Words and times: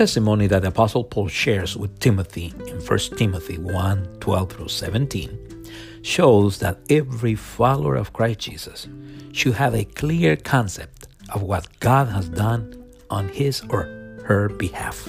testimony 0.00 0.46
that 0.46 0.62
the 0.62 0.68
Apostle 0.68 1.04
Paul 1.04 1.28
shares 1.28 1.76
with 1.76 1.98
Timothy 1.98 2.54
in 2.66 2.80
1 2.80 2.98
Timothy 3.18 3.58
1 3.58 4.16
12 4.20 4.50
through 4.50 4.68
17 4.68 5.68
shows 6.00 6.58
that 6.60 6.78
every 6.88 7.34
follower 7.34 7.96
of 7.96 8.14
Christ 8.14 8.38
Jesus 8.38 8.88
should 9.32 9.52
have 9.52 9.74
a 9.74 9.84
clear 9.84 10.36
concept 10.36 11.06
of 11.34 11.42
what 11.42 11.68
God 11.80 12.08
has 12.08 12.30
done 12.30 12.82
on 13.10 13.28
his 13.28 13.60
or 13.68 13.82
her 14.24 14.48
behalf. 14.48 15.06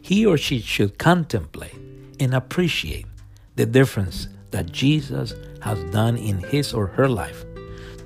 He 0.00 0.24
or 0.24 0.38
she 0.38 0.60
should 0.60 0.96
contemplate 0.96 1.76
and 2.18 2.34
appreciate 2.34 3.04
the 3.56 3.66
difference 3.66 4.28
that 4.52 4.72
Jesus 4.72 5.34
has 5.60 5.78
done 5.92 6.16
in 6.16 6.38
his 6.38 6.72
or 6.72 6.86
her 6.86 7.10
life 7.10 7.44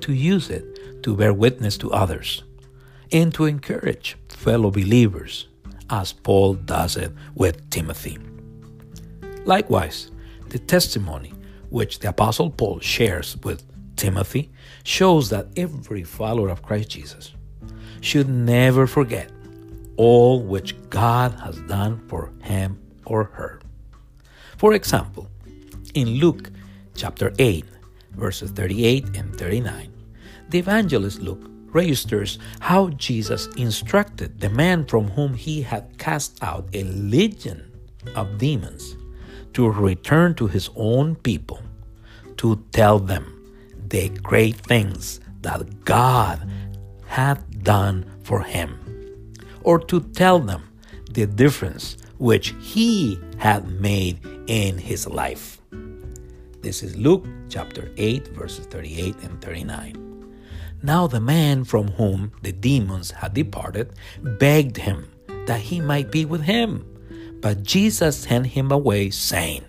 to 0.01 0.11
use 0.11 0.49
it 0.49 1.01
to 1.03 1.15
bear 1.15 1.33
witness 1.33 1.77
to 1.77 1.93
others 1.93 2.43
and 3.13 3.33
to 3.35 3.45
encourage 3.45 4.17
fellow 4.27 4.71
believers 4.71 5.47
as 5.89 6.11
Paul 6.11 6.55
does 6.55 6.97
it 6.97 7.11
with 7.35 7.69
Timothy. 7.69 8.17
Likewise, 9.45 10.09
the 10.49 10.57
testimony 10.57 11.31
which 11.69 11.99
the 11.99 12.09
Apostle 12.09 12.49
Paul 12.49 12.79
shares 12.79 13.37
with 13.43 13.63
Timothy 13.95 14.51
shows 14.83 15.29
that 15.29 15.47
every 15.55 16.03
follower 16.03 16.49
of 16.49 16.63
Christ 16.63 16.89
Jesus 16.89 17.33
should 18.01 18.27
never 18.27 18.87
forget 18.87 19.31
all 19.95 20.41
which 20.41 20.75
God 20.89 21.39
has 21.39 21.59
done 21.61 22.01
for 22.07 22.31
him 22.41 22.81
or 23.05 23.25
her. 23.25 23.61
For 24.57 24.73
example, 24.73 25.29
in 25.93 26.07
Luke 26.15 26.49
chapter 26.95 27.31
8, 27.37 27.63
verses 28.11 28.51
38 28.51 29.15
and 29.15 29.35
39, 29.35 29.93
the 30.49 30.59
evangelist 30.59 31.21
Luke 31.21 31.52
registers 31.73 32.39
how 32.59 32.89
Jesus 32.89 33.47
instructed 33.57 34.39
the 34.39 34.49
man 34.49 34.85
from 34.85 35.09
whom 35.11 35.33
he 35.33 35.61
had 35.61 35.97
cast 35.97 36.41
out 36.43 36.67
a 36.73 36.83
legion 36.83 37.71
of 38.15 38.37
demons 38.37 38.95
to 39.53 39.69
return 39.69 40.35
to 40.35 40.47
his 40.47 40.69
own 40.75 41.15
people 41.15 41.61
to 42.37 42.63
tell 42.71 42.99
them 42.99 43.39
the 43.87 44.09
great 44.09 44.55
things 44.55 45.19
that 45.41 45.85
God 45.85 46.49
had 47.05 47.63
done 47.63 48.05
for 48.23 48.41
him, 48.41 48.79
or 49.61 49.79
to 49.79 49.99
tell 49.99 50.39
them 50.39 50.63
the 51.11 51.27
difference 51.27 51.97
which 52.17 52.55
he 52.59 53.19
had 53.37 53.69
made 53.79 54.19
in 54.47 54.77
his 54.77 55.07
life. 55.07 55.61
This 56.61 56.81
is 56.81 56.95
Luke 56.95 57.25
chapter 57.49 57.91
8, 57.97 58.29
verses 58.29 58.65
38 58.67 59.15
and 59.21 59.41
39. 59.41 60.12
Now 60.85 61.07
the 61.07 61.21
man 61.21 61.63
from 61.63 61.87
whom 61.87 62.33
the 62.41 62.51
demons 62.51 63.11
had 63.11 63.33
departed 63.33 63.93
begged 64.21 64.75
him 64.75 65.09
that 65.45 65.61
he 65.61 65.79
might 65.79 66.11
be 66.11 66.25
with 66.25 66.41
him. 66.41 66.85
But 67.39 67.63
Jesus 67.63 68.17
sent 68.17 68.47
him 68.47 68.69
away, 68.69 69.09
saying, 69.09 69.63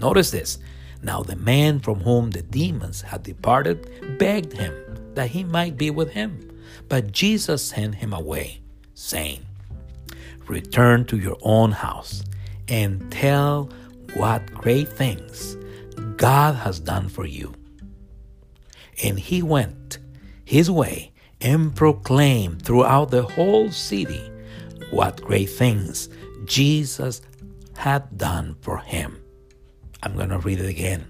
Notice 0.00 0.32
this. 0.32 0.58
Now 1.02 1.22
the 1.22 1.36
man 1.36 1.78
from 1.78 2.00
whom 2.00 2.30
the 2.30 2.42
demons 2.42 3.00
had 3.00 3.22
departed 3.22 4.18
begged 4.18 4.52
him 4.52 4.74
that 5.14 5.30
he 5.30 5.44
might 5.44 5.76
be 5.76 5.90
with 5.90 6.10
him. 6.10 6.50
But 6.88 7.12
Jesus 7.12 7.64
sent 7.64 7.94
him 7.94 8.12
away, 8.12 8.60
saying, 8.94 9.46
Return 10.48 11.04
to 11.06 11.16
your 11.16 11.38
own 11.42 11.70
house 11.70 12.24
and 12.66 13.10
tell 13.12 13.70
what 14.14 14.52
great 14.52 14.88
things 14.88 15.56
God 16.16 16.56
has 16.56 16.80
done 16.80 17.08
for 17.08 17.24
you. 17.24 17.54
And 19.04 19.18
he 19.18 19.42
went 19.42 19.99
his 20.50 20.68
way 20.68 21.12
and 21.40 21.76
proclaimed 21.76 22.60
throughout 22.60 23.12
the 23.12 23.22
whole 23.22 23.70
city 23.70 24.20
what 24.90 25.22
great 25.22 25.48
things 25.48 26.08
Jesus 26.44 27.22
had 27.76 28.18
done 28.18 28.56
for 28.60 28.78
him. 28.78 29.22
I'm 30.02 30.16
going 30.16 30.30
to 30.30 30.40
read 30.40 30.58
it 30.58 30.68
again. 30.68 31.06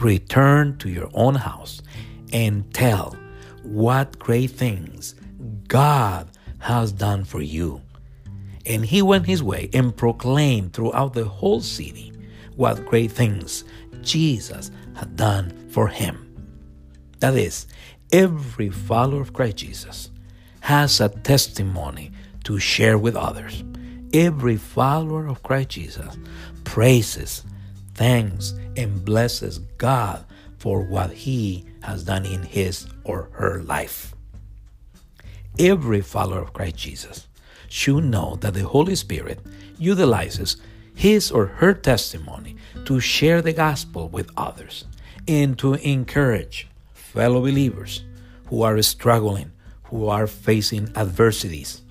Return 0.00 0.76
to 0.78 0.88
your 0.88 1.08
own 1.14 1.36
house 1.36 1.82
and 2.32 2.74
tell 2.74 3.16
what 3.62 4.18
great 4.18 4.50
things 4.50 5.14
God 5.68 6.28
has 6.58 6.90
done 6.90 7.22
for 7.22 7.40
you. 7.40 7.80
And 8.66 8.84
he 8.84 9.02
went 9.02 9.26
his 9.26 9.40
way 9.40 9.70
and 9.72 9.96
proclaimed 9.96 10.72
throughout 10.72 11.14
the 11.14 11.26
whole 11.26 11.60
city 11.60 12.12
what 12.56 12.84
great 12.86 13.12
things 13.12 13.62
Jesus 14.02 14.72
had 14.96 15.14
done 15.14 15.68
for 15.70 15.86
him. 15.86 16.24
That 17.20 17.36
is, 17.36 17.66
every 18.14 18.70
follower 18.70 19.20
of 19.20 19.32
Christ 19.32 19.56
Jesus 19.56 20.10
has 20.60 21.00
a 21.00 21.08
testimony 21.08 22.12
to 22.44 22.60
share 22.60 22.96
with 22.96 23.16
others. 23.16 23.64
Every 24.12 24.56
follower 24.56 25.26
of 25.26 25.42
Christ 25.42 25.70
Jesus 25.70 26.16
praises, 26.62 27.42
thanks, 27.94 28.54
and 28.76 29.04
blesses 29.04 29.58
God 29.78 30.24
for 30.58 30.82
what 30.84 31.10
he 31.10 31.66
has 31.82 32.04
done 32.04 32.24
in 32.24 32.44
his 32.44 32.86
or 33.02 33.30
her 33.32 33.60
life. 33.64 34.14
Every 35.58 36.00
follower 36.00 36.40
of 36.40 36.52
Christ 36.52 36.76
Jesus 36.76 37.26
should 37.68 38.04
know 38.04 38.36
that 38.36 38.54
the 38.54 38.62
Holy 38.62 38.94
Spirit 38.94 39.40
utilizes 39.76 40.56
his 40.94 41.32
or 41.32 41.46
her 41.46 41.74
testimony 41.74 42.54
to 42.84 43.00
share 43.00 43.42
the 43.42 43.52
gospel 43.52 44.08
with 44.08 44.30
others 44.36 44.84
and 45.26 45.58
to 45.58 45.74
encourage 45.74 46.68
fellow 47.14 47.40
believers 47.40 48.02
who 48.48 48.62
are 48.62 48.82
struggling, 48.82 49.52
who 49.84 50.08
are 50.08 50.26
facing 50.26 50.90
adversities, 50.96 51.82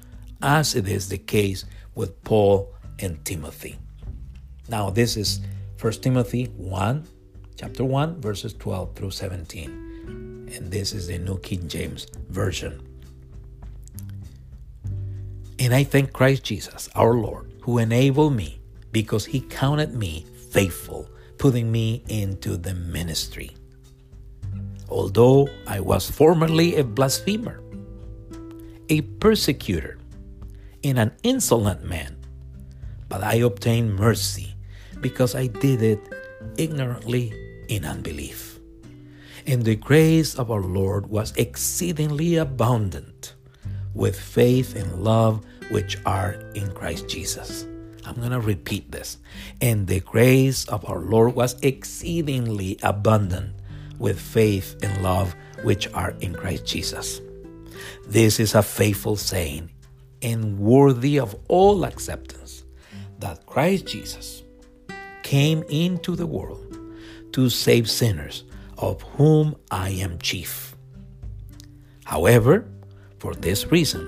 as 0.42 0.76
it 0.76 0.86
is 0.86 1.08
the 1.08 1.18
case 1.18 1.64
with 1.96 2.22
Paul 2.26 2.74
and 3.00 3.24
Timothy. 3.24 3.80
Now, 4.68 4.90
this 4.90 5.16
is 5.16 5.40
1 5.80 5.94
Timothy 5.94 6.46
1, 6.58 7.08
chapter 7.56 7.86
1, 7.86 8.20
verses 8.20 8.54
12 8.54 8.96
through 8.96 9.12
17. 9.12 10.50
And 10.56 10.70
this 10.70 10.92
is 10.92 11.08
the 11.08 11.18
New 11.18 11.40
King 11.40 11.70
James 11.70 12.06
Version. 12.30 12.82
And 15.58 15.74
I 15.74 15.86
thank 15.86 16.12
Christ 16.12 16.44
Jesus, 16.44 16.90
our 16.96 17.14
Lord, 17.14 17.50
who 17.62 17.78
enabled 17.78 18.36
me 18.36 18.60
because 18.92 19.24
he 19.24 19.40
counted 19.40 19.96
me 19.96 20.26
faithful, 20.52 21.10
putting 21.38 21.72
me 21.72 22.04
into 22.10 22.58
the 22.58 22.74
ministry. 22.74 23.56
Although 24.94 25.50
I 25.66 25.80
was 25.80 26.06
formerly 26.06 26.76
a 26.78 26.84
blasphemer, 26.84 27.60
a 28.90 29.02
persecutor, 29.18 29.98
and 30.84 31.00
an 31.00 31.12
insolent 31.24 31.84
man, 31.84 32.16
but 33.10 33.24
I 33.24 33.42
obtained 33.42 33.96
mercy 33.96 34.54
because 35.02 35.34
I 35.34 35.48
did 35.48 35.82
it 35.82 36.14
ignorantly 36.58 37.34
in 37.70 37.86
unbelief. 37.86 38.60
And 39.48 39.66
the 39.66 39.76
grace 39.76 40.36
of 40.36 40.52
our 40.52 40.62
Lord 40.62 41.08
was 41.08 41.34
exceedingly 41.38 42.38
abundant 42.38 43.34
with 43.96 44.20
faith 44.20 44.76
and 44.76 45.04
love 45.04 45.44
which 45.72 45.98
are 46.06 46.34
in 46.54 46.72
Christ 46.72 47.10
Jesus. 47.10 47.66
I'm 48.06 48.16
going 48.16 48.30
to 48.30 48.40
repeat 48.40 48.92
this. 48.92 49.18
And 49.60 49.88
the 49.88 50.02
grace 50.02 50.66
of 50.68 50.88
our 50.88 51.00
Lord 51.00 51.34
was 51.34 51.58
exceedingly 51.64 52.78
abundant 52.84 53.56
with 54.00 54.20
faith 54.20 54.76
and 54.84 55.04
love 55.04 55.36
which 55.64 55.92
are 55.94 56.12
in 56.20 56.34
Christ 56.34 56.66
Jesus. 56.66 57.22
This 58.08 58.40
is 58.40 58.56
a 58.56 58.64
faithful 58.64 59.16
saying 59.16 59.70
and 60.22 60.60
worthy 60.60 61.20
of 61.20 61.36
all 61.48 61.84
acceptance 61.84 62.64
that 63.20 63.46
Christ 63.46 63.86
Jesus 63.88 64.44
came 65.22 65.64
into 65.70 66.16
the 66.16 66.28
world 66.28 66.78
to 67.34 67.50
save 67.50 67.90
sinners, 67.90 68.44
of 68.78 69.02
whom 69.18 69.56
I 69.72 69.90
am 69.90 70.20
chief. 70.20 70.76
However, 72.06 72.68
for 73.18 73.34
this 73.34 73.72
reason, 73.72 74.04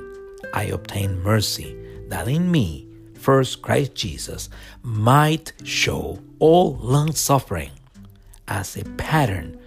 I 0.53 0.65
obtained 0.65 1.23
mercy 1.23 1.75
that 2.09 2.27
in 2.27 2.51
me 2.51 2.88
first 3.15 3.61
Christ 3.61 3.95
Jesus 3.95 4.49
might 4.83 5.53
show 5.63 6.19
all 6.39 6.75
long 6.77 7.11
suffering 7.13 7.71
as 8.47 8.77
a 8.77 8.83
pattern 8.97 9.59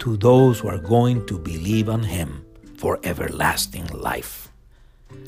to 0.00 0.16
those 0.16 0.60
who 0.60 0.68
are 0.68 0.78
going 0.78 1.26
to 1.26 1.38
believe 1.38 1.88
on 1.88 2.02
him 2.02 2.44
for 2.76 2.98
everlasting 3.04 3.86
life. 3.88 4.50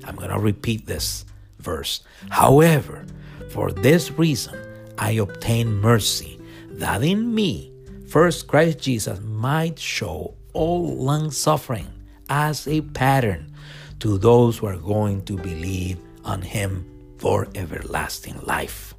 I'm 0.05 0.17
going 0.17 0.31
to 0.31 0.39
repeat 0.39 0.87
this 0.87 1.25
verse. 1.59 2.01
However, 2.31 3.05
for 3.51 3.73
this 3.73 4.11
reason 4.13 4.57
I 4.99 5.13
obtained 5.13 5.81
mercy 5.81 6.41
that 6.71 7.03
in 7.03 7.35
me 7.35 7.73
first 8.09 8.47
Christ 8.47 8.79
Jesus 8.79 9.21
might 9.21 9.79
show 9.79 10.35
all 10.53 10.97
long 10.97 11.31
suffering 11.31 11.89
as 12.29 12.67
a 12.69 12.81
pattern 12.81 13.53
to 14.01 14.19
those 14.19 14.59
who 14.59 14.67
are 14.67 14.77
going 14.77 15.25
to 15.25 15.37
believe 15.37 15.99
on 16.25 16.43
him 16.43 16.85
for 17.19 17.49
everlasting 17.55 18.39
life. 18.43 18.95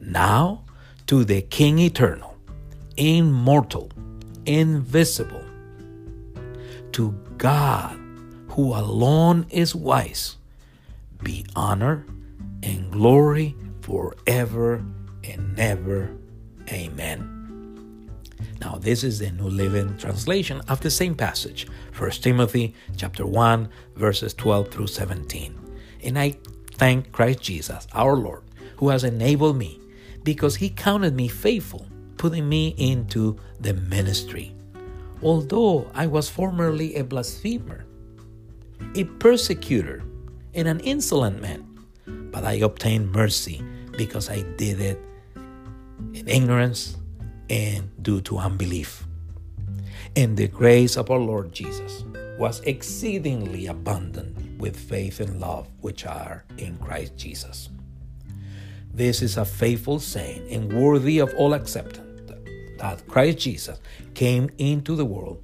Now 0.00 0.64
to 1.06 1.24
the 1.24 1.42
King 1.42 1.78
eternal, 1.78 2.36
immortal, 2.96 3.90
invisible, 4.46 5.44
to 6.92 7.12
God 7.36 7.98
who 8.48 8.74
alone 8.74 9.46
is 9.50 9.74
wise, 9.74 10.36
be 11.22 11.46
honor 11.54 12.04
and 12.62 12.90
glory 12.90 13.54
forever 13.82 14.84
and 15.24 15.58
ever. 15.58 16.10
Amen. 16.70 17.38
Now 18.60 18.76
this 18.76 19.04
is 19.04 19.20
the 19.20 19.30
New 19.30 19.48
Living 19.48 19.96
Translation 19.96 20.60
of 20.68 20.80
the 20.80 20.90
same 20.90 21.14
passage, 21.14 21.66
1 21.96 22.10
Timothy 22.10 22.74
chapter 22.96 23.26
1 23.26 23.68
verses 23.94 24.34
12 24.34 24.68
through 24.68 24.86
17. 24.88 25.54
And 26.02 26.18
I 26.18 26.36
thank 26.74 27.12
Christ 27.12 27.40
Jesus, 27.40 27.86
our 27.92 28.16
Lord, 28.16 28.42
who 28.76 28.88
has 28.88 29.04
enabled 29.04 29.56
me 29.56 29.80
because 30.24 30.56
he 30.56 30.70
counted 30.70 31.14
me 31.14 31.28
faithful, 31.28 31.86
putting 32.18 32.48
me 32.48 32.74
into 32.76 33.38
the 33.60 33.72
ministry. 33.74 34.54
Although 35.22 35.90
I 35.94 36.06
was 36.06 36.28
formerly 36.28 36.96
a 36.96 37.04
blasphemer, 37.04 37.86
a 38.94 39.04
persecutor, 39.04 40.02
and 40.54 40.68
an 40.68 40.80
insolent 40.80 41.40
man, 41.40 41.64
but 42.30 42.44
I 42.44 42.54
obtained 42.54 43.12
mercy 43.12 43.62
because 43.96 44.28
I 44.30 44.42
did 44.56 44.80
it 44.80 45.00
in 46.14 46.28
ignorance 46.28 46.96
and 47.48 47.90
due 48.02 48.20
to 48.22 48.38
unbelief. 48.38 49.04
And 50.16 50.36
the 50.36 50.48
grace 50.48 50.96
of 50.96 51.10
our 51.10 51.18
Lord 51.18 51.52
Jesus 51.52 52.04
was 52.38 52.60
exceedingly 52.60 53.66
abundant 53.66 54.58
with 54.58 54.76
faith 54.76 55.20
and 55.20 55.40
love 55.40 55.68
which 55.80 56.06
are 56.06 56.44
in 56.58 56.76
Christ 56.78 57.16
Jesus. 57.16 57.68
This 58.92 59.22
is 59.22 59.36
a 59.36 59.44
faithful 59.44 60.00
saying 60.00 60.48
and 60.50 60.72
worthy 60.72 61.18
of 61.18 61.32
all 61.34 61.54
acceptance 61.54 62.07
that 62.78 63.06
Christ 63.06 63.38
Jesus 63.38 63.78
came 64.14 64.50
into 64.58 64.96
the 64.96 65.04
world 65.04 65.42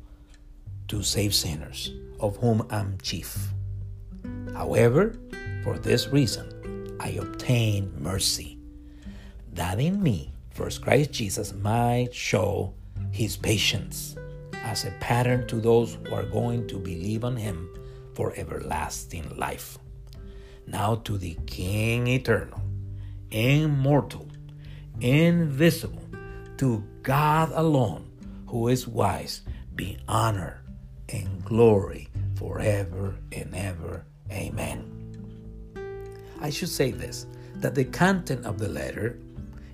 to 0.89 1.03
save 1.03 1.35
sinners, 1.35 1.93
of 2.21 2.37
whom 2.37 2.67
I'm 2.71 2.99
chief. 3.03 3.49
However, 4.55 5.17
for 5.63 5.79
this 5.79 6.09
reason, 6.09 6.97
I 7.01 7.11
obtain 7.11 7.93
mercy, 8.01 8.59
that 9.53 9.79
in 9.79 10.03
me 10.03 10.35
First, 10.55 10.83
Christ 10.83 11.11
Jesus 11.11 11.53
might 11.53 12.15
show 12.15 12.75
his 13.11 13.37
patience 13.37 14.15
as 14.63 14.85
a 14.85 14.93
pattern 15.01 15.49
to 15.49 15.57
those 15.57 15.95
who 16.07 16.15
are 16.15 16.23
going 16.23 16.69
to 16.69 16.79
believe 16.79 17.25
on 17.25 17.37
him 17.37 17.69
for 18.15 18.33
everlasting 18.37 19.37
life. 19.37 19.79
Now 20.69 20.95
to 20.95 21.19
the 21.19 21.37
King 21.47 22.07
eternal, 22.07 22.63
immortal, 23.33 24.29
invisible, 25.01 26.04
to 26.59 26.85
God 27.03 27.51
alone, 27.55 28.11
who 28.47 28.69
is 28.69 28.87
wise, 28.87 29.43
be 29.75 29.99
honor 30.09 30.63
and 31.09 31.45
glory 31.45 32.09
forever 32.37 33.17
and 33.33 33.55
ever. 33.55 34.05
Amen. 34.31 34.91
I 36.41 36.51
should 36.51 36.69
say 36.69 36.91
this 36.91 37.27
that 37.57 37.75
the 37.75 37.85
content 37.85 38.45
of 38.45 38.59
the 38.59 38.69
letter 38.69 39.19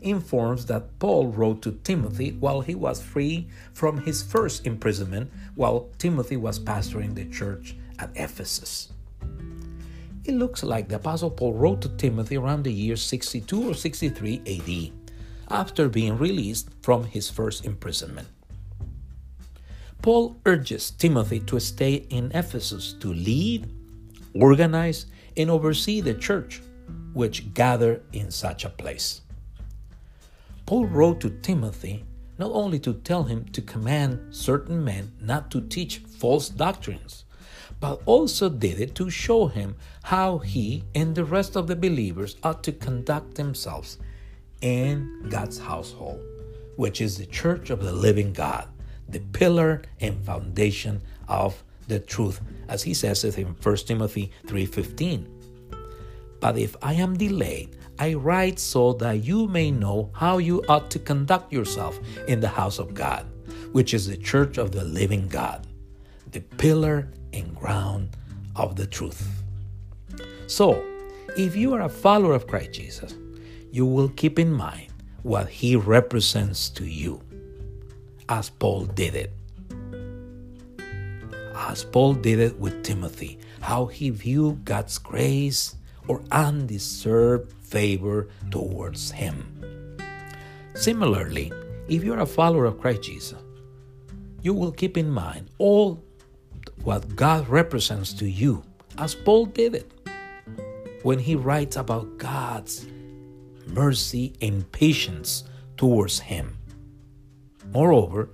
informs 0.02 0.66
that 0.66 0.98
Paul 0.98 1.28
wrote 1.28 1.62
to 1.62 1.72
Timothy 1.84 2.32
while 2.32 2.60
he 2.60 2.74
was 2.74 3.02
free 3.02 3.48
from 3.72 3.98
his 3.98 4.22
first 4.22 4.66
imprisonment 4.66 5.30
while 5.54 5.90
Timothy 5.98 6.36
was 6.36 6.58
pastoring 6.58 7.14
the 7.14 7.26
church 7.26 7.76
at 7.98 8.10
Ephesus. 8.14 8.92
It 10.24 10.34
looks 10.34 10.62
like 10.62 10.88
the 10.88 10.96
Apostle 10.96 11.30
Paul 11.30 11.54
wrote 11.54 11.80
to 11.82 11.88
Timothy 11.96 12.36
around 12.36 12.62
the 12.62 12.72
year 12.72 12.96
62 12.96 13.70
or 13.70 13.74
63 13.74 14.42
AD, 14.46 14.99
after 15.50 15.88
being 15.88 16.16
released 16.16 16.68
from 16.80 17.04
his 17.04 17.28
first 17.28 17.64
imprisonment. 17.64 18.28
Paul 20.02 20.36
urges 20.46 20.90
Timothy 20.92 21.40
to 21.40 21.60
stay 21.60 22.06
in 22.08 22.30
Ephesus 22.32 22.94
to 23.00 23.12
lead, 23.12 23.70
organize, 24.34 25.06
and 25.36 25.50
oversee 25.50 26.00
the 26.00 26.14
church 26.14 26.62
which 27.12 27.52
gather 27.52 28.02
in 28.12 28.30
such 28.30 28.64
a 28.64 28.70
place. 28.70 29.20
Paul 30.64 30.86
wrote 30.86 31.20
to 31.20 31.30
Timothy 31.30 32.04
not 32.38 32.52
only 32.52 32.78
to 32.78 32.94
tell 32.94 33.24
him 33.24 33.44
to 33.52 33.60
command 33.60 34.34
certain 34.34 34.82
men 34.82 35.12
not 35.20 35.50
to 35.50 35.60
teach 35.60 35.98
false 35.98 36.48
doctrines, 36.48 37.24
but 37.80 38.00
also 38.06 38.48
did 38.48 38.80
it 38.80 38.94
to 38.94 39.10
show 39.10 39.46
him 39.46 39.76
how 40.04 40.38
he 40.38 40.84
and 40.94 41.14
the 41.14 41.24
rest 41.24 41.56
of 41.56 41.66
the 41.66 41.76
believers 41.76 42.36
ought 42.42 42.62
to 42.64 42.72
conduct 42.72 43.34
themselves 43.34 43.98
in 44.60 45.28
God's 45.28 45.58
household, 45.58 46.20
which 46.76 47.00
is 47.00 47.16
the 47.16 47.26
church 47.26 47.70
of 47.70 47.82
the 47.82 47.92
living 47.92 48.32
God, 48.32 48.68
the 49.08 49.20
pillar 49.20 49.82
and 50.00 50.24
foundation 50.24 51.02
of 51.28 51.62
the 51.88 52.00
truth, 52.00 52.40
as 52.68 52.82
he 52.82 52.94
says 52.94 53.24
it 53.24 53.38
in 53.38 53.54
1 53.54 53.86
Timothy 53.86 54.32
3:15. 54.46 55.26
But 56.40 56.56
if 56.56 56.76
I 56.80 56.94
am 56.94 57.16
delayed, 57.16 57.76
I 57.98 58.14
write 58.14 58.58
so 58.58 58.94
that 58.94 59.24
you 59.24 59.46
may 59.46 59.70
know 59.70 60.10
how 60.14 60.38
you 60.38 60.64
ought 60.68 60.90
to 60.92 60.98
conduct 60.98 61.52
yourself 61.52 62.00
in 62.26 62.40
the 62.40 62.48
house 62.48 62.78
of 62.78 62.94
God, 62.94 63.26
which 63.72 63.92
is 63.92 64.06
the 64.06 64.16
church 64.16 64.56
of 64.56 64.72
the 64.72 64.84
living 64.84 65.28
God, 65.28 65.66
the 66.32 66.40
pillar 66.40 67.08
and 67.32 67.54
ground 67.54 68.16
of 68.56 68.76
the 68.76 68.86
truth. 68.86 69.28
So, 70.46 70.82
if 71.36 71.54
you 71.54 71.74
are 71.74 71.82
a 71.82 71.88
follower 71.88 72.34
of 72.34 72.46
Christ 72.46 72.72
Jesus, 72.72 73.14
you 73.70 73.86
will 73.86 74.08
keep 74.10 74.38
in 74.38 74.52
mind 74.52 74.88
what 75.22 75.48
he 75.48 75.76
represents 75.76 76.68
to 76.70 76.84
you, 76.84 77.20
as 78.28 78.50
Paul 78.50 78.86
did 78.86 79.14
it. 79.14 79.32
As 81.54 81.84
Paul 81.84 82.14
did 82.14 82.38
it 82.38 82.58
with 82.58 82.82
Timothy, 82.82 83.38
how 83.60 83.86
he 83.86 84.10
viewed 84.10 84.64
God's 84.64 84.98
grace 84.98 85.76
or 86.08 86.22
undeserved 86.32 87.52
favor 87.62 88.28
towards 88.50 89.12
Him. 89.12 89.46
Similarly, 90.74 91.52
if 91.88 92.02
you're 92.02 92.20
a 92.20 92.26
follower 92.26 92.64
of 92.64 92.80
Christ 92.80 93.02
Jesus, 93.02 93.38
you 94.42 94.54
will 94.54 94.72
keep 94.72 94.96
in 94.96 95.10
mind 95.10 95.48
all 95.58 96.02
what 96.82 97.14
God 97.14 97.48
represents 97.48 98.12
to 98.14 98.28
you, 98.28 98.64
as 98.98 99.14
Paul 99.14 99.46
did 99.46 99.74
it 99.74 99.92
when 101.02 101.18
he 101.18 101.34
writes 101.34 101.76
about 101.76 102.18
God's 102.18 102.86
mercy 103.72 104.34
and 104.40 104.70
patience 104.72 105.44
towards 105.76 106.18
him. 106.18 106.56
Moreover, 107.72 108.30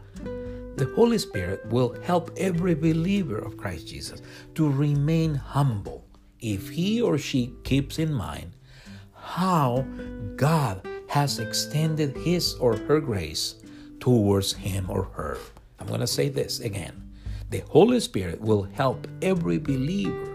the 0.77 0.93
Holy 0.95 1.19
Spirit 1.19 1.65
will 1.67 1.99
help 2.03 2.31
every 2.37 2.75
believer 2.75 3.39
of 3.39 3.57
Christ 3.57 3.89
Jesus 3.89 4.21
to 4.55 4.71
remain 4.71 5.35
humble 5.35 6.05
if 6.41 6.69
he 6.69 7.01
or 7.01 7.19
she 7.19 7.55
keeps 7.65 7.99
in 7.99 8.13
mind 8.13 8.53
how 9.15 9.87
God 10.37 10.87
has 11.09 11.39
extended 11.39 12.17
his 12.17 12.55
or 12.55 12.77
her 12.77 13.01
grace 13.01 13.57
towards 14.01 14.53
him 14.53 14.91
or 14.91 15.05
her. 15.05 15.39
I'm 15.79 15.87
going 15.87 16.01
to 16.01 16.07
say 16.07 16.29
this 16.29 16.61
again. 16.61 17.11
The 17.51 17.61
Holy 17.69 18.01
Spirit 18.01 18.41
will 18.41 18.65
help 18.65 19.07
every 19.23 19.59
believer 19.59 20.33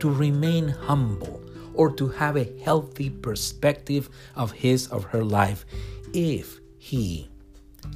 to 0.00 0.10
remain 0.10 0.68
humble 0.68 1.43
or 1.74 1.90
to 1.92 2.08
have 2.08 2.36
a 2.36 2.52
healthy 2.62 3.10
perspective 3.10 4.08
of 4.36 4.52
his 4.52 4.88
or 4.88 5.00
her 5.00 5.24
life 5.24 5.66
if 6.12 6.60
he 6.78 7.28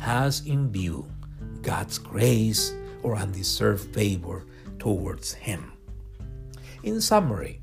has 0.01 0.47
in 0.47 0.71
view 0.71 1.09
God's 1.63 1.99
grace 1.99 2.75
or 3.03 3.17
undeserved 3.17 3.95
favor 3.95 4.45
towards 4.79 5.33
him. 5.33 5.73
In 6.83 7.01
summary, 7.01 7.61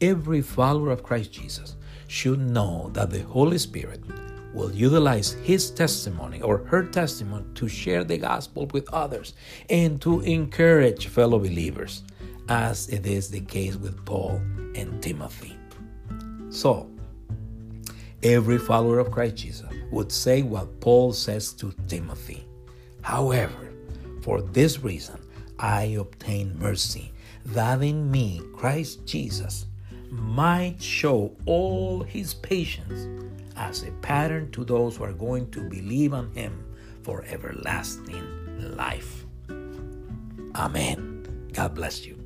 every 0.00 0.42
follower 0.42 0.90
of 0.90 1.02
Christ 1.02 1.32
Jesus 1.32 1.76
should 2.06 2.40
know 2.40 2.90
that 2.94 3.10
the 3.10 3.22
Holy 3.22 3.58
Spirit 3.58 4.02
will 4.54 4.72
utilize 4.72 5.32
his 5.32 5.70
testimony 5.70 6.40
or 6.40 6.58
her 6.64 6.84
testimony 6.84 7.44
to 7.54 7.68
share 7.68 8.04
the 8.04 8.18
gospel 8.18 8.66
with 8.72 8.88
others 8.92 9.34
and 9.68 10.00
to 10.00 10.20
encourage 10.20 11.06
fellow 11.06 11.38
believers, 11.38 12.02
as 12.48 12.88
it 12.88 13.06
is 13.06 13.30
the 13.30 13.40
case 13.40 13.76
with 13.76 14.04
Paul 14.04 14.40
and 14.74 15.02
Timothy. 15.02 15.57
So, 16.50 16.88
every 18.22 18.58
follower 18.58 18.98
of 18.98 19.10
Christ 19.10 19.36
Jesus 19.36 19.70
would 19.90 20.10
say 20.10 20.42
what 20.42 20.80
Paul 20.80 21.12
says 21.12 21.52
to 21.54 21.74
Timothy. 21.86 22.46
However, 23.02 23.72
for 24.22 24.42
this 24.42 24.80
reason, 24.80 25.20
I 25.58 25.96
obtain 25.98 26.58
mercy, 26.58 27.12
that 27.46 27.82
in 27.82 28.10
me, 28.10 28.42
Christ 28.54 29.06
Jesus, 29.06 29.66
might 30.10 30.80
show 30.80 31.34
all 31.46 32.02
his 32.02 32.34
patience 32.34 33.08
as 33.56 33.82
a 33.82 33.90
pattern 34.02 34.50
to 34.52 34.64
those 34.64 34.96
who 34.96 35.04
are 35.04 35.12
going 35.12 35.50
to 35.50 35.60
believe 35.60 36.14
on 36.14 36.30
him 36.32 36.64
for 37.02 37.24
everlasting 37.28 38.76
life. 38.76 39.24
Amen. 40.54 41.48
God 41.52 41.74
bless 41.74 42.06
you. 42.06 42.17